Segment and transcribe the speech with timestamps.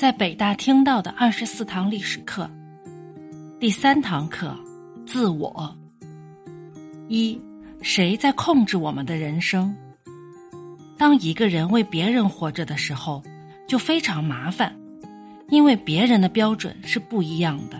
[0.00, 2.50] 在北大听到的二十四堂历史课，
[3.58, 4.56] 第三堂课，
[5.06, 5.76] 自我。
[7.08, 7.38] 一，
[7.82, 9.76] 谁在控制我们的人生？
[10.96, 13.22] 当一个人为别人活着的时候，
[13.68, 14.74] 就非常麻烦，
[15.50, 17.78] 因为别人的标准是不一样的。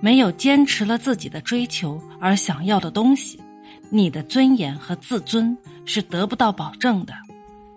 [0.00, 3.40] 没有坚持了自己的追求而想要的东西，
[3.88, 7.14] 你的尊严和自尊是得不到保证的。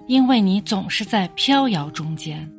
[0.07, 2.51] 因为你总是在飘摇中间。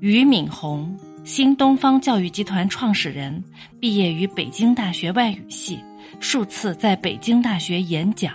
[0.00, 3.42] 俞敏洪，新东方教育集团创始人，
[3.80, 5.80] 毕业于北京大学外语系，
[6.20, 8.32] 数次在北京大学演讲。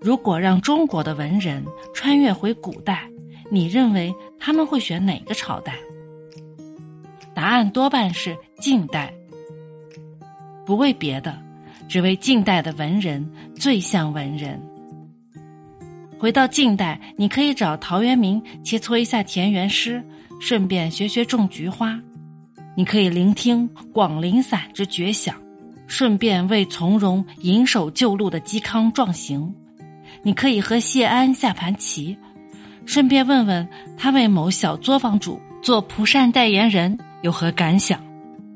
[0.00, 3.10] 如果让中国的文人穿越回古代，
[3.50, 5.74] 你认为他们会选哪个朝代？
[7.34, 9.12] 答案多半是近代。
[10.64, 11.36] 不为别的，
[11.88, 14.62] 只为近代的文人最像文人。
[16.22, 20.00] 回到近代，你可以找陶渊明切磋一下田园诗，
[20.38, 21.98] 顺便学学种菊花；
[22.76, 25.34] 你可以聆听《广陵散》之绝响，
[25.88, 29.52] 顺便为从容引手旧路的嵇康壮行；
[30.22, 32.16] 你可以和谢安下盘棋，
[32.86, 38.00] 顺便问问他为某小作坊主做蒲扇代言人有何感想。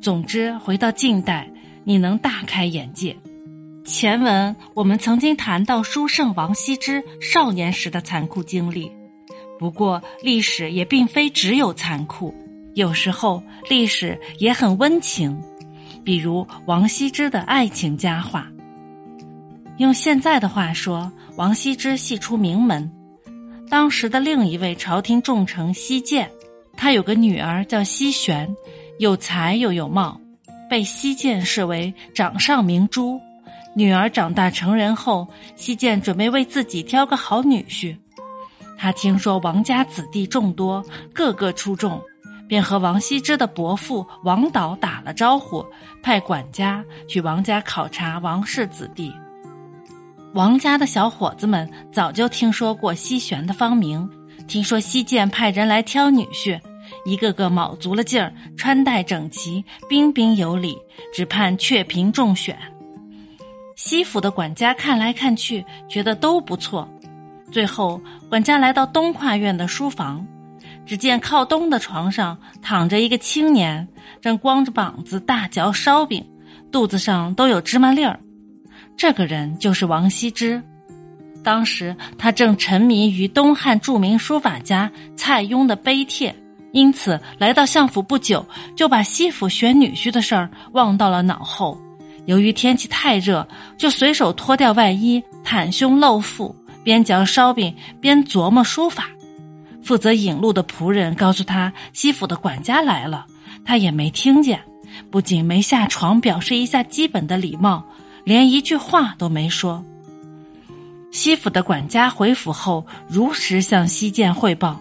[0.00, 1.50] 总之，回到近代，
[1.82, 3.16] 你能大开眼界。
[3.86, 8.90] 前文我们曾经谈到书圣王羲之少年时的残酷经历，
[9.60, 12.34] 不过历史也并非只有残酷，
[12.74, 15.40] 有时候历史也很温情，
[16.04, 18.50] 比如王羲之的爱情佳话。
[19.78, 22.90] 用现在的话说，王羲之系出名门。
[23.70, 26.28] 当时的另一位朝廷重臣西涧，
[26.76, 28.52] 他有个女儿叫西玄，
[28.98, 30.20] 有才又有貌，
[30.68, 33.20] 被西涧视为掌上明珠。
[33.76, 37.94] 女儿长大成人后，西涧准备为自己挑个好女婿。
[38.78, 40.82] 他听说王家子弟众多，
[41.12, 42.02] 个个出众，
[42.48, 45.62] 便和王羲之的伯父王导打了招呼，
[46.02, 49.12] 派管家去王家考察王氏子弟。
[50.32, 54.08] 王家的小伙子们早就听说过西玄的芳名，
[54.48, 56.58] 听说西涧派人来挑女婿，
[57.04, 60.78] 一个个卯足了劲儿，穿戴整齐，彬彬有礼，
[61.12, 62.56] 只盼雀屏中选。
[63.76, 66.88] 西府的管家看来看去，觉得都不错。
[67.52, 70.26] 最后，管家来到东跨院的书房，
[70.86, 73.86] 只见靠东的床上躺着一个青年，
[74.20, 76.26] 正光着膀子大嚼烧饼，
[76.72, 78.18] 肚子上都有芝麻粒儿。
[78.96, 80.60] 这个人就是王羲之。
[81.44, 86.34] 当时他正沉迷于东汉著名书法家蔡邕的碑帖，
[86.72, 88.44] 因此来到相府不久，
[88.74, 91.78] 就把西府选女婿的事儿忘到了脑后。
[92.26, 93.46] 由于天气太热，
[93.78, 96.54] 就随手脱掉外衣，袒胸露腹，
[96.84, 99.08] 边嚼烧饼边琢磨书法。
[99.82, 103.24] 负责引路的仆人告诉他，西府的管家来了，
[103.64, 104.60] 他也没听见，
[105.10, 107.84] 不仅没下床表示一下基本的礼貌，
[108.24, 109.84] 连一句话都没说。
[111.12, 114.80] 西府的管家回府后，如实向西涧汇报：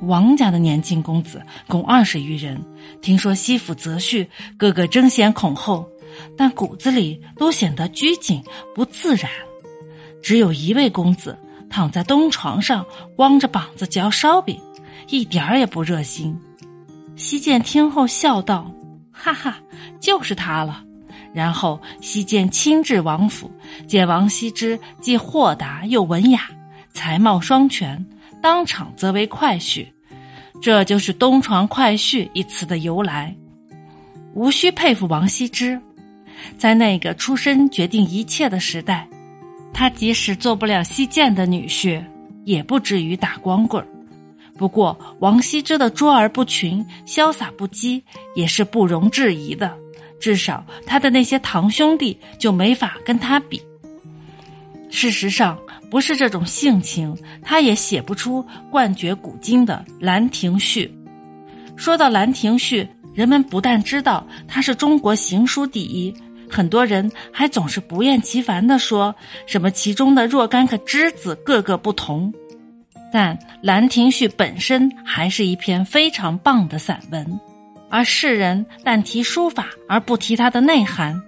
[0.00, 2.58] 王家的年轻公子共二十余人，
[3.02, 5.86] 听说西府择婿，个个争先恐后。
[6.36, 8.42] 但骨子里都显得拘谨
[8.74, 9.30] 不自然，
[10.22, 11.36] 只有一位公子
[11.68, 12.84] 躺在东床上，
[13.14, 14.60] 光着膀子嚼烧饼，
[15.08, 16.38] 一点儿也不热心。
[17.16, 18.70] 西涧听后笑道
[19.10, 19.58] ：“哈哈，
[20.00, 20.82] 就是他了。”
[21.32, 23.50] 然后西涧亲至王府，
[23.86, 26.48] 见王羲之既豁达又文雅，
[26.92, 28.06] 才貌双全，
[28.42, 29.86] 当场则为快婿。
[30.62, 33.36] 这就是“东床快婿”一词的由来。
[34.32, 35.78] 无需佩服王羲之。
[36.58, 39.06] 在那个出身决定一切的时代，
[39.72, 42.02] 他即使做不了西涧的女婿，
[42.44, 43.84] 也不至于打光棍。
[44.58, 48.02] 不过，王羲之的卓而不群、潇洒不羁
[48.34, 49.76] 也是不容置疑的。
[50.18, 53.60] 至少，他的那些堂兄弟就没法跟他比。
[54.88, 55.58] 事实上，
[55.90, 60.90] 不是这种性情，他也写不出冠绝古今的《兰亭序》。
[61.76, 62.82] 说到《兰亭序》，
[63.14, 66.14] 人们不但知道他是中国行书第一。
[66.56, 69.14] 很多人还总是不厌其烦地说
[69.44, 72.32] 什么其中的若干个之字各个不同，
[73.12, 77.38] 但《兰亭序》本身还是一篇非常棒的散文，
[77.90, 81.20] 而世人但提书法而不提它的内涵，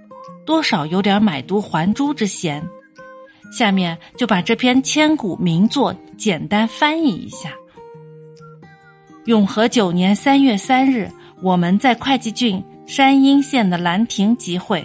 [0.47, 2.67] 多少有点买椟还珠之嫌。
[3.53, 7.53] 下面就把这篇千古名作简单翻译一下：
[9.27, 11.11] 永和九年三月三日，
[11.43, 14.83] 我们在会稽郡山阴县的兰亭集会。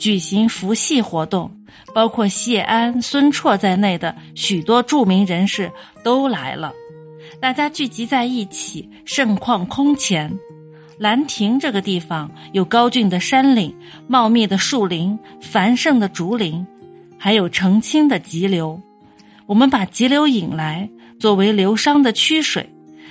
[0.00, 1.50] 举行服戏活动，
[1.94, 5.70] 包括谢安、孙绰在内的许多著名人士
[6.02, 6.72] 都来了。
[7.38, 10.34] 大家聚集在一起，盛况空前。
[10.98, 13.74] 兰亭这个地方有高峻的山岭、
[14.08, 16.66] 茂密的树林、繁盛的竹林，
[17.18, 18.80] 还有澄清的急流。
[19.44, 20.88] 我们把急流引来，
[21.18, 22.68] 作为流觞的曲水。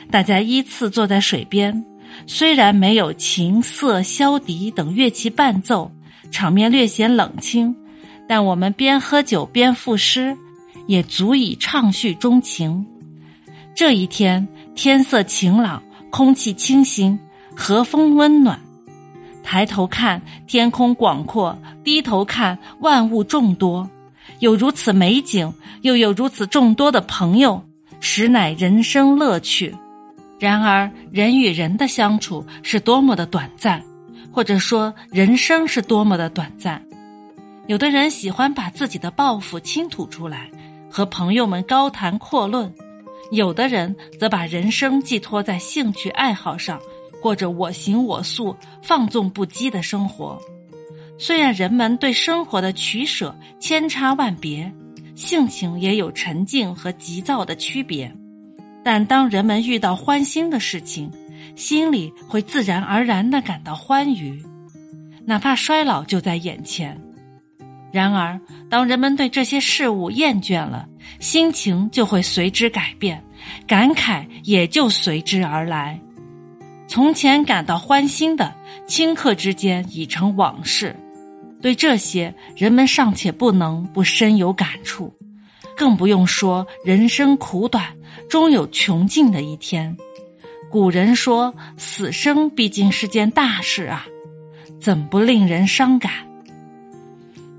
[0.10, 1.86] 大家依次坐在水边，
[2.26, 5.92] 虽然没有琴瑟、箫笛等乐器伴奏，
[6.32, 7.76] 场面略显冷清，
[8.28, 10.38] 但我们边喝酒边赋诗，
[10.88, 12.86] 也足以畅叙衷情。
[13.76, 17.20] 这一天天色晴朗，空气清新。
[17.62, 18.58] 和风温暖，
[19.44, 23.90] 抬头看天空广阔，低头看万物众多。
[24.40, 27.62] 有如此美景，又有如此众多的朋友，
[28.00, 29.76] 实乃人生乐趣。
[30.40, 33.84] 然而，人与人的相处是多么的短暂，
[34.32, 36.84] 或者说人生是多么的短暂。
[37.68, 40.50] 有的人喜欢把自己的抱负倾吐出来，
[40.90, 42.68] 和朋友们高谈阔论；
[43.32, 46.80] 有的人则把人生寄托在兴趣爱好上。
[47.22, 50.42] 过着我行我素、放纵不羁的生活。
[51.18, 54.72] 虽然人们对生活的取舍千差万别，
[55.16, 58.10] 性情也有沉静和急躁的区别，
[58.86, 61.12] 但当人们遇到欢心的事情，
[61.56, 64.44] 心里会自然而然的感到欢愉，
[65.26, 67.00] 哪怕衰老就在眼前。
[67.92, 68.40] 然而，
[68.70, 70.88] 当人们对这些事物厌倦了，
[71.20, 73.24] 心情就会随之改变，
[73.68, 76.00] 感慨也就随之而来。
[76.88, 78.54] 从前感到欢欣的，
[78.88, 80.96] 顷刻之间已成往事。
[81.62, 85.14] 对这些，人们尚且不能不深有感触，
[85.76, 87.86] 更不用说人生苦短，
[88.30, 89.96] 终有穷尽的一天。
[90.72, 94.06] 古人说：“死生毕竟是件大事啊，
[94.80, 96.12] 怎不令人伤感？”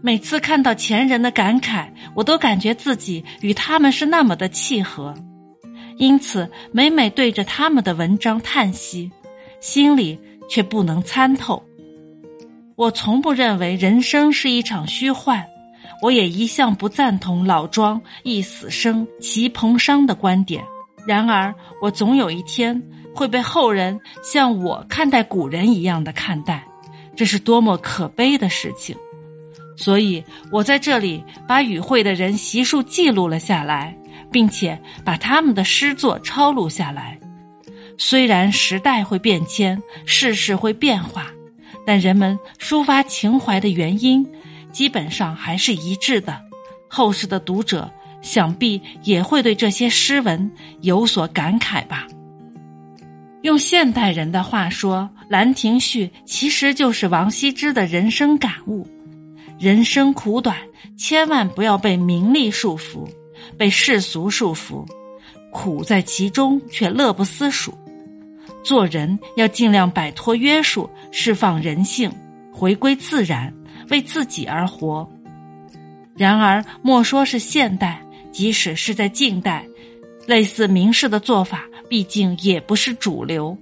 [0.03, 5.15] 每次看到前人的感慨，我都感觉自己与他们是那么的契合，
[5.97, 9.11] 因此每每对着他们的文章叹息。
[9.61, 10.19] 心里
[10.49, 11.63] 却不能参透。
[12.77, 15.45] 我从不认为人生是一场虚幻，
[16.01, 20.65] 我也一向不赞同老庄“一死生，齐彭殇”的观点。
[21.07, 22.83] 然而，我总有一天
[23.15, 26.65] 会被后人像我看待古人一样的看待，
[27.17, 28.97] 这是多么可悲的事情！
[29.77, 30.23] 所以，
[30.53, 33.97] 我在这里把与会的人习数记录了下来，
[34.31, 37.19] 并且把他们的诗作抄录下来。
[37.97, 41.27] 虽然时代会变迁，世事会变化，
[41.87, 44.27] 但人们抒发情怀的原因
[44.71, 46.41] 基本上还是一致的。
[46.89, 47.91] 后世的读者
[48.23, 52.07] 想必也会对这些诗文有所感慨吧。
[53.43, 58.87] 用现代人的话说，《兰亭序》其实就是王羲之的人生感悟：
[59.59, 60.57] 人生苦短，
[60.99, 63.09] 千万不要被名利束缚，
[63.57, 64.87] 被世俗束缚，
[65.51, 67.73] 苦在其中却乐不思蜀。
[68.63, 72.13] 做人要尽量摆脱约束，释放人性，
[72.53, 73.55] 回归自然，
[73.89, 75.11] 为自己而活。
[76.15, 79.67] 然而，莫说是现代，即使是在近代，
[80.27, 83.55] 类似名士的做法，毕竟也不是主流。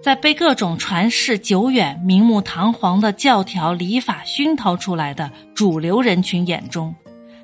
[0.00, 6.94] 在被各种传世久远、明目堂皇的教条礼法熏陶出来的主流人群眼中，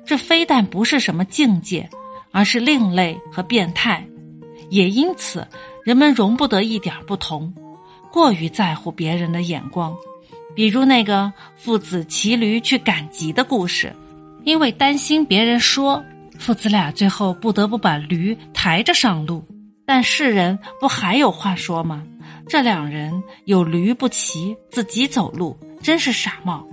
[0.05, 1.89] 这非但不是什么境界，
[2.31, 4.07] 而是另类和变态。
[4.69, 5.45] 也因此。
[5.83, 7.53] 人们容不得一点不同，
[8.11, 9.95] 过于在乎别人的眼光，
[10.55, 13.95] 比如那个父子骑驴去赶集的故事，
[14.45, 16.03] 因为担心别人说，
[16.39, 19.45] 父子俩最后不得不把驴抬着上路。
[19.85, 22.03] 但世人不还有话说吗？
[22.47, 26.65] 这两人有驴不骑，自己走路，真是傻帽。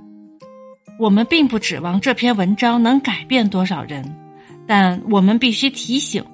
[0.98, 4.04] 我们并不指望这篇文章能改变多少人，
[4.66, 6.24] 但我们必须提醒。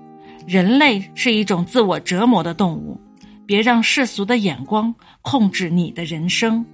[0.47, 2.99] 人类是一种自我折磨的动物，
[3.47, 6.65] 别让世俗的眼光控制你的人生。